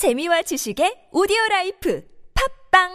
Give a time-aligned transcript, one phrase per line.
[0.00, 2.02] 재미와 지식의 오디오 라이프
[2.32, 2.88] 팝빵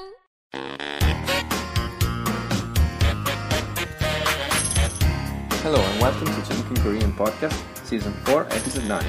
[5.62, 9.05] Hello and welcome to Chunkin Korean Podcast, Season 4, Episode 9.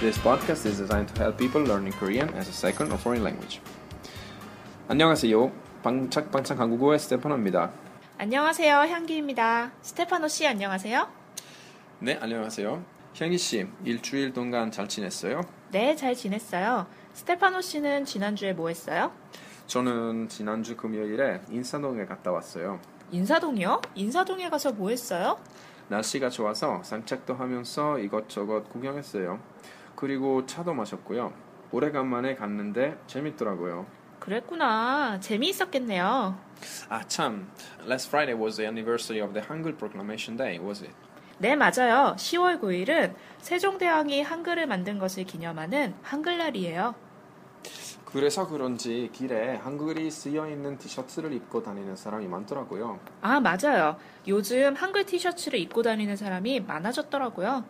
[0.00, 3.60] This podcast is designed to help people learning Korean as a second or foreign language.
[4.88, 5.52] 안녕하세요.
[5.82, 7.70] 방짝방짝 한국어의 스테파노입니다.
[8.16, 8.74] 안녕하세요.
[8.88, 9.72] 향기입니다.
[9.82, 11.06] 스테파노 씨 안녕하세요.
[11.98, 12.82] 네, 안녕하세요.
[13.20, 15.42] 향기 씨, 일주일 동안 잘 지냈어요?
[15.70, 16.86] 네, 잘 지냈어요.
[17.14, 19.12] 스테파노 씨는 지난주에 뭐 했어요?
[19.66, 22.80] 저는 지난주 금요일에 인사동에 갔다 왔어요.
[23.12, 23.80] 인사동이요?
[23.94, 25.38] 인사동에 가서 뭐 했어요?
[25.88, 29.40] 날씨가 좋아서 산책도 하면서 이것저것 구경했어요.
[29.96, 31.32] 그리고 차도 마셨고요.
[31.72, 33.86] 오래간만에 갔는데 재밌더라고요.
[34.20, 35.18] 그랬구나.
[35.20, 36.38] 재미있었겠네요.
[36.88, 37.50] 아 참,
[37.86, 40.94] last Friday was the anniversary of the Hangul Proclamation Day, was it?
[41.40, 42.14] 네, 맞아요.
[42.18, 46.94] 10월 9일은 세종대왕이 한글을 만든 것을 기념하는 한글날이에요.
[48.04, 53.00] 그래서 그런지 길에 한글이 쓰여 있는 티셔츠를 입고 다니는 사람이 많더라고요.
[53.22, 53.96] 아, 맞아요.
[54.28, 57.64] 요즘 한글 티셔츠를 입고 다니는 사람이 많아졌더라고요.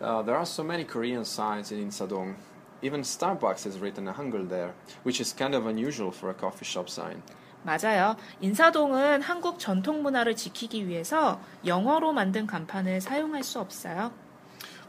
[0.00, 2.34] Uh, there are so many Korean signs in Insadong.
[2.82, 6.64] Even Starbucks has written a Hangul there, which is kind of unusual for a coffee
[6.66, 7.22] shop sign.
[7.64, 8.16] 맞아요.
[8.40, 14.12] 인사동은 한국 전통 문화를 지키기 위해서 영어로 만든 간판을 사용할 수 없어요.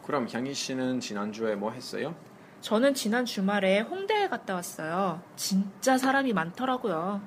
[0.06, 2.16] 그럼 향희 씨는 지난주에 뭐 했어요?
[2.62, 5.22] 저는 지난 주말에 홍대에 갔다 왔어요.
[5.36, 7.22] 진짜 사람이 많더라고요.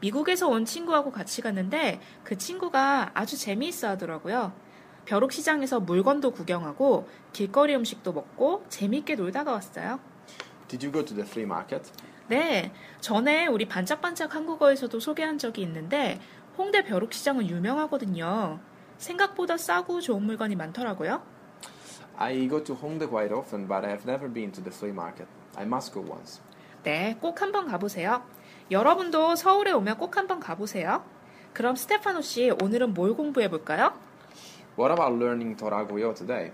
[0.00, 4.52] 미국에서 온 친구하고 같이 갔는데 그 친구가 아주 재미있어 하더라고요.
[5.04, 10.00] 벼룩시장에서 물건도 구경하고 길거리 음식도 먹고 재미있게 놀다가 왔어요.
[10.68, 11.90] Did you go to the flea market?
[12.28, 16.20] 네, 전에 우리 반짝반짝 한국어에서도 소개한 적이 있는데
[16.56, 18.60] 홍대 벼룩시장은 유명하거든요.
[18.96, 21.22] 생각보다 싸고 좋은 물건이 많더라고요.
[22.16, 25.28] I go to Hongdae quite often, but I have never been to the flea market.
[25.56, 26.40] I must go once.
[26.84, 28.22] 네, 꼭 한번 가보세요.
[28.70, 31.04] 여러분도 서울에 오면 꼭 한번 가보세요.
[31.52, 33.92] 그럼 스테파노 씨, 오늘은 뭘 공부해 볼까요?
[34.77, 36.51] What about learning 더라고요 today?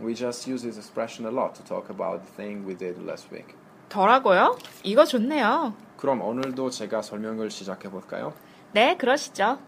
[0.00, 3.30] We just use this expression a lot to talk about the thing we did last
[3.32, 3.54] week.
[3.88, 4.58] 더라고요?
[4.82, 5.74] 이거 좋네요.
[5.96, 8.32] 그럼 오늘도 제가 설명을 시작해 볼까요?
[8.72, 9.58] 네, 그러시죠.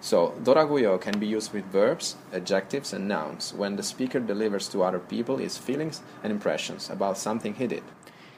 [0.00, 4.82] So, 더라고요 can be used with verbs, adjectives, and nouns when the speaker delivers to
[4.84, 7.82] other people his feelings and impressions about something he did.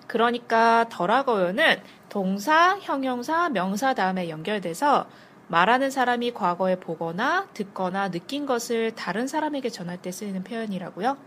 [0.07, 5.07] 그러니까 더라고요는 동사, 형용사, 명사 다음에 연결돼서
[5.48, 11.18] 말하는 사람이 과거에 보거나 듣거나 느낀 것을 다른 사람에게 전할 때 쓰이는 표현이라고요.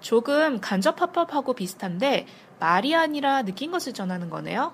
[0.00, 2.26] 조금 간접합법하고 비슷한데
[2.60, 4.72] 말이 아니라 느낀 것을 전하는 거네요.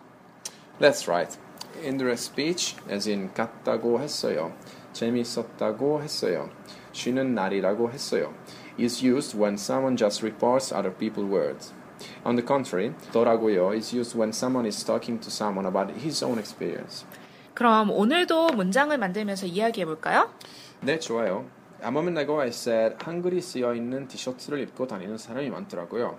[0.80, 1.38] That's right.
[1.82, 4.52] Indirect speech, as in 같다고 했어요,
[4.92, 6.50] 재미있었다고 했어요,
[6.92, 8.32] 쉬는 날이라고 했어요,
[8.78, 11.72] is used when someone just reports other people's words.
[12.24, 16.38] On the contrary, 더라고요 is used when someone is talking to someone about his own
[16.38, 17.04] experience.
[17.54, 20.30] 그럼 오늘도 문장을 만들면서 이야기해 볼까요?
[20.80, 21.46] 네, 좋아요.
[21.82, 26.18] A moment ago I said 한글이 쓰여 있는 티셔츠를 입고 다니는 사람이 많더라고요.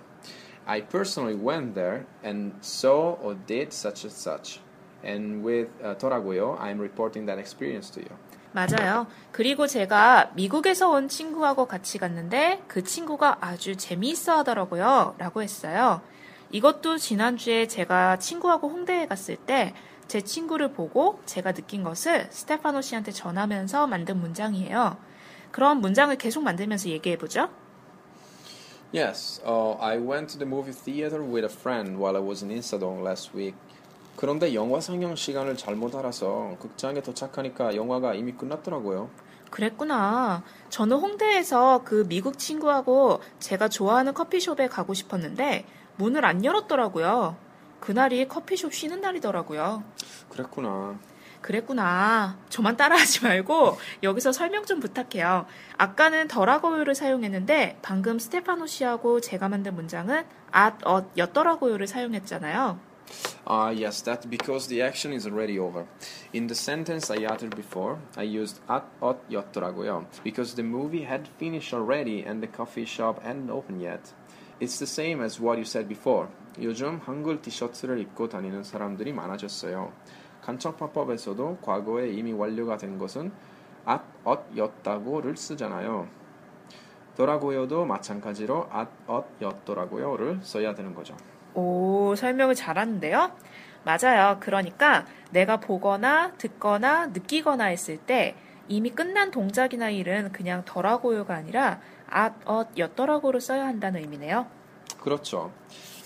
[0.64, 4.60] I personally went there and saw or did such and such.
[5.04, 8.16] And with uh, 더라고요, I'm reporting that experience to you.
[8.52, 9.06] 맞아요.
[9.32, 15.14] 그리고 제가 미국에서 온 친구하고 같이 갔는데 그 친구가 아주 재미있어 하더라고요.
[15.18, 16.00] 라고 했어요.
[16.50, 19.74] 이것도 지난주에 제가 친구하고 홍대에 갔을 때
[20.08, 24.96] 제 친구를 보고 제가 느낀 것을 스테파노 씨한테 전하면서 만든 문장이에요.
[25.50, 27.48] 그럼 문장을 계속 만들면서 얘기해 보죠.
[28.94, 32.52] Yes, uh, I went to the movie theater with a friend while I was in
[32.52, 33.56] Insadong last week.
[34.16, 39.10] 그런데 영화 상영 시간을 잘못 알아서 극장에 도착하니까 영화가 이미 끝났더라고요.
[39.50, 40.42] 그랬구나.
[40.70, 47.36] 저는 홍대에서 그 미국 친구하고 제가 좋아하는 커피숍에 가고 싶었는데 문을 안 열었더라고요.
[47.86, 49.84] 그날이 커피숍 쉬는 날이더라고요.
[50.28, 50.98] 그랬구나.
[51.40, 52.36] 그랬구나.
[52.48, 55.46] 저만 따라하지 말고 여기서 설명 좀 부탁해요.
[55.78, 62.80] 아까는 더라고요를 사용했는데 방금 스테파노 씨하고 제가 만든 문장은 at, 엇, 였더라고요를 사용했잖아요.
[63.46, 65.86] Ah, yes, that's because the action is already over.
[66.34, 71.28] In the sentence I uttered before, I used at ot 였더라고요 because the movie had
[71.38, 74.10] finished already and the coffee shop hadn't opened yet.
[74.58, 76.28] It's the same as what you said before.
[76.60, 79.92] 요즘 한글 티셔츠를 입고 다니는 사람들이 많아졌어요.
[80.40, 83.32] 간첩화법에서도 과거에 이미 완료가 된 것은
[83.88, 86.08] at ot 였다고를 쓰잖아요.
[87.16, 91.14] 더라고요도 마찬가지로 at ot 였더라고요를 써야 되는 거죠.
[91.54, 93.32] 오, 설명을 잘하는데요?
[93.84, 94.38] 맞아요.
[94.40, 98.34] 그러니까 내가 보거나 듣거나 느끼거나 했을 때
[98.68, 101.80] 이미 끝난 동작이나 일은 그냥 더라고요가 아니라
[102.14, 104.46] at, 엇, 였더라고를 써야 한다는 의미네요.
[105.00, 105.52] 그렇죠.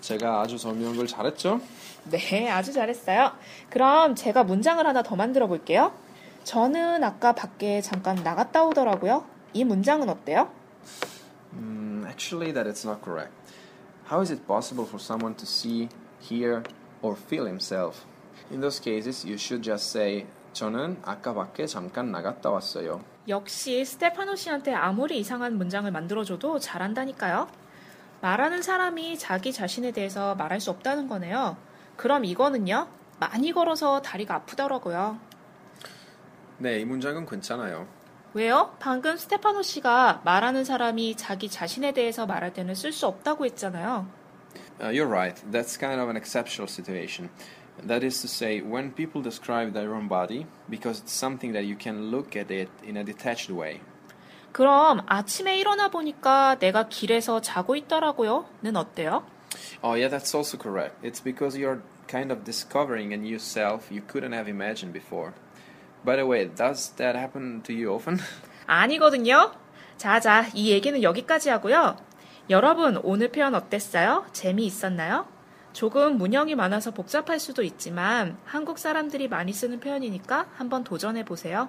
[0.01, 1.61] 제가 아주 설명을 잘했죠?
[2.05, 3.33] 네, 아주 잘했어요.
[3.69, 5.93] 그럼 제가 문장을 하나 더 만들어 볼게요.
[6.45, 9.25] 저는 아까 밖에 잠깐 나갔다 오더라고요.
[9.53, 10.51] 이 문장은 어때요?
[11.53, 13.33] Mm, actually, that is not correct.
[14.11, 15.89] How is it possible for someone to see,
[16.21, 16.62] hear,
[17.03, 18.07] or feel himself?
[18.51, 23.02] In those cases, you should just say, 저는 아까 밖에 잠깐 나갔다 왔어요.
[23.29, 27.49] 역시 스테파노 씨한테 아무리 이상한 문장을 만들어줘도 잘한다니까요.
[28.20, 31.56] 말하는 사람이 자기 자신에 대해서 말할 수 없다는 거네요.
[31.97, 32.88] 그럼 이거는요?
[33.19, 35.19] 많이 걸어서 다리가 아프더라고요.
[36.58, 37.87] 네, 이 문장은 괜찮아요.
[38.32, 38.75] 왜요?
[38.79, 44.06] 방금 스테파노 씨가 말하는 사람이 자기 자신에 대해서 말할 때는 쓸 수 없다고 했잖아요.
[44.81, 45.43] Uh, you're right.
[45.50, 47.29] That's kind of an exceptional situation.
[47.86, 51.75] That is to say, when people describe their own body, because it's something that you
[51.75, 53.81] can look at it in a detached way.
[54.54, 59.24] 그럼 아침에 일어나 보니까 내가 길에서 자고 있더라고요.는 어때요?
[59.83, 60.95] Oh, yeah, that's also correct.
[61.04, 65.33] It's because you're kind of discovering a new self you couldn't have imagined before.
[66.06, 68.19] By the way, does that happen to you often?
[68.68, 69.51] 아니거든요.
[69.98, 71.98] 자자, 이 얘기는 여기까지 하고요.
[72.50, 74.25] 여러분, 오늘 표현 어땠어요?
[74.31, 75.25] 재미있었나요?
[75.72, 81.69] 조금 문형이 많아서 복잡할 수도 있지만 한국 사람들이 많이 쓰는 표현이니까 한번 도전해 보세요.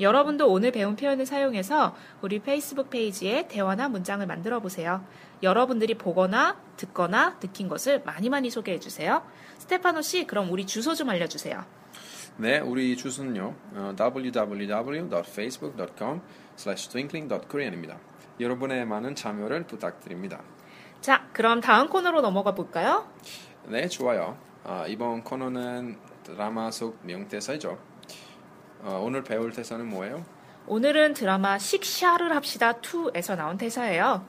[0.00, 5.06] 여러분도 오늘 배운 표현을 사용해서 우리 페이스북 페이지에 대화나 문장을 만들어 보세요.
[5.42, 9.24] 여러분들이 보거나 듣거나 느낀 것을 많이 많이 소개해 주세요.
[9.58, 11.64] 스테파노 씨, 그럼 우리 주소 좀 알려주세요.
[12.38, 13.54] 네, 우리 주소는요.
[13.74, 16.20] 어, www.facebook.com
[16.56, 18.00] twinkling.korean입니다.
[18.40, 20.42] 여러분의 많은 참여를 부탁드립니다.
[21.04, 23.06] 자, 그럼 다음 코너로 넘어가 볼까요?
[23.66, 24.38] 네, 좋아요.
[24.64, 27.78] 아, 이번 코너는 드라마 속 명대사죠.
[28.80, 30.24] 어, 오늘 배울 대사는 뭐예요?
[30.66, 34.26] 오늘은 드라마 식샤를 합시다 2에서 나온 대사예요.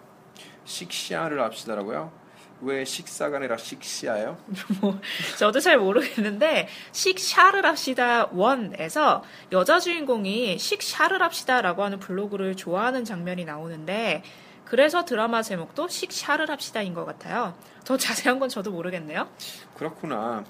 [0.66, 2.12] 식시아를 합시다라고요?
[2.60, 4.38] 왜 식사가 아니라 식시아예요?
[4.82, 5.00] 뭐
[5.40, 9.22] 저도 잘 모르겠는데 식샤를 합시다 1에서
[9.54, 14.24] 여자 주인공이 식샤를 합시다라고 하는 블로그를 좋아하는 장면이 나오는데
[14.66, 17.54] 그래서 드라마 제목도 식샤를 합시다인 것 같아요.
[17.84, 19.28] 더 자세한 건 저도 모르겠네요.
[19.76, 20.44] 그렇구나.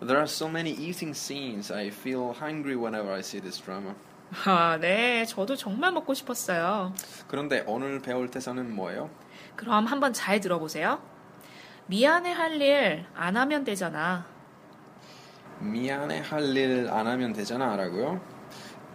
[0.00, 1.72] There are so many eating scenes.
[1.72, 3.94] I feel hungry whenever I see this drama.
[4.46, 5.24] 아, 네.
[5.26, 6.92] 저도 정말 먹고 싶었어요.
[7.28, 9.10] 그런데 오늘 배울 대사는 뭐예요?
[9.54, 11.00] 그럼 한번 잘 들어보세요.
[11.86, 14.24] 미안해 할 일 안 하면 되잖아.
[15.60, 18.20] 미안해 할 일 안 하면 되잖아 라고요?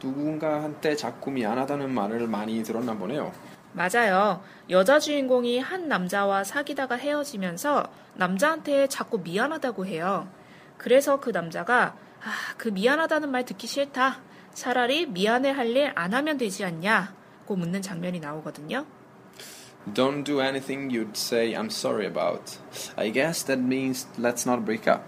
[0.04, 3.32] 누군가한테 자꾸 미안하다는 말을 많이 들었나 보네요.
[3.78, 4.42] 맞아요.
[4.72, 7.84] 여자 주인공이 한 남자와 사귀다가 헤어지면서
[8.16, 10.28] 남자한테 자꾸 미안하다고 해요.
[10.78, 14.18] 그래서 그 남자가 아, 그 미안하다는 말 듣기 싫다.
[14.54, 18.86] 차라리 미안해 할 일 안 하면 되지 않냐고 묻는 장면이 나오거든요.
[19.94, 22.58] Don't do anything you'd say I'm sorry about.
[22.98, 25.04] I guess that means let's not break up.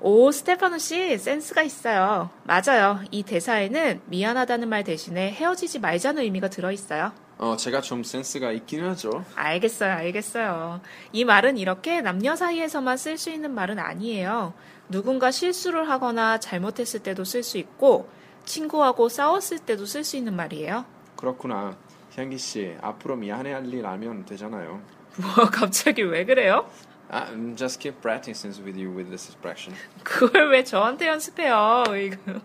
[0.00, 2.30] 오, 스테파노 씨, 센스가 있어요.
[2.44, 3.00] 맞아요.
[3.12, 7.12] 이 대사에는 미안하다는 말 대신에 헤어지지 말자는 의미가 들어있어요.
[7.42, 9.24] 어, 제가 좀 센스가 있긴 하죠.
[9.34, 10.80] 알겠어요, 알겠어요.
[11.10, 14.54] 이 말은 이렇게 남녀 사이에서만 쓸 수 있는 말은 아니에요.
[14.88, 18.08] 누군가 실수를 하거나 잘못했을 때도 쓸 수 있고,
[18.44, 20.84] 친구하고 싸웠을 때도 쓸 수 있는 말이에요.
[21.16, 21.76] 그렇구나.
[22.16, 24.80] 향기 씨, 앞으로 미안해 할 일 알면 되잖아요.
[25.18, 26.70] 뭐, 갑자기 왜 그래요?
[27.10, 29.76] 아, um, just keep practicing with you with this expression.
[30.04, 31.82] 그걸 왜 저한테 연습해요?
[31.96, 32.40] 이거.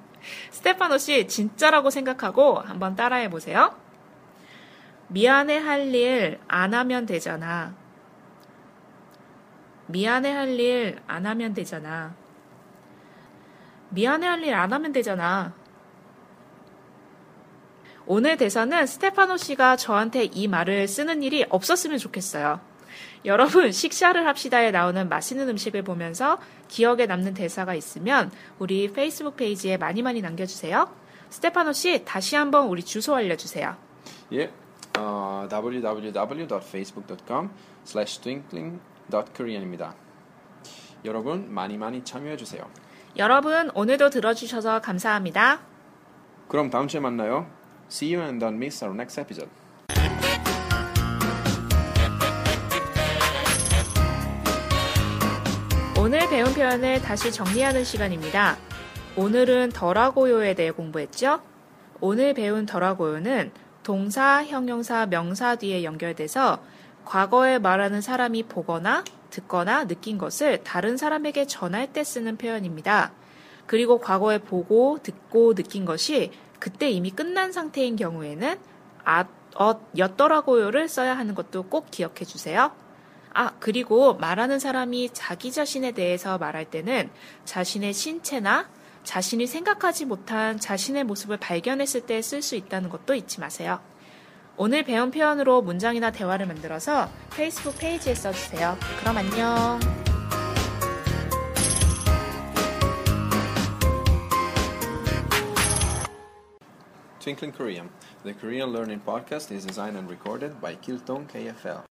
[0.49, 3.75] 스테파노 씨, 진짜라고 생각하고 한번 따라해 보세요.
[5.09, 7.75] 미안해 할 일 안 하면 되잖아.
[9.87, 12.15] 미안해 할 일 안 하면 되잖아.
[13.89, 15.53] 미안해 할 일 안 하면 되잖아.
[18.05, 22.61] 오늘 대사는 스테파노 씨가 저한테 이 말을 쓰는 일이 없었으면 좋겠어요.
[23.25, 30.01] 여러분, 식사를 합시다에 나오는 맛있는 음식을 보면서 기억에 남는 대사가 있으면 우리 페이스북 페이지에 많이
[30.01, 30.89] 많이 남겨주세요.
[31.29, 33.75] 스테파노 씨, 다시 한번 우리 주소 알려주세요.
[34.33, 34.51] 예,
[34.97, 37.49] 어, www.facebook.com
[37.85, 39.95] slash twinkling.korean입니다.
[41.05, 42.63] 여러분 많이 많이 참여해 주세요.
[43.17, 45.61] 여러분, 오늘도 들어주셔서 감사합니다.
[46.47, 47.47] 그럼 다음 주에 만나요.
[47.89, 49.49] See you and don't miss our next episode.
[55.99, 58.57] 오늘 배운 표현을 다시 정리하는 시간입니다.
[59.15, 61.41] 오늘은 덜하고요에 대해 공부했죠?
[61.99, 63.51] 오늘 배운 덜하고요는
[63.87, 66.61] 동사, 형용사, 명사 뒤에 연결돼서
[67.05, 73.13] 과거에 말하는 사람이 보거나 듣거나 느낀 것을 다른 사람에게 전할 때 쓰는 표현입니다.
[73.65, 78.59] 그리고 과거에 보고, 듣고, 느낀 것이 그때 이미 끝난 상태인 경우에는
[79.05, 79.25] 아,
[79.55, 82.73] 어, 였더라고요를 써야 하는 것도 꼭 기억해 주세요.
[83.33, 87.09] 아, 그리고 말하는 사람이 자기 자신에 대해서 말할 때는
[87.45, 88.67] 자신의 신체나
[89.07, 93.79] 자신이 생각하지 못한 자신의 모습을 발견했을 때 쓸 수 있다는 것도 잊지 마세요.
[94.57, 98.77] 오늘 배운 표현으로 문장이나 대화를 만들어서 페이스북 페이지에 써주세요.
[98.99, 99.79] 그럼 안녕.
[107.21, 107.89] Twinkling Korean.
[108.23, 111.81] The Korean Learning Podcast is designed and recorded by Kiltong KFL.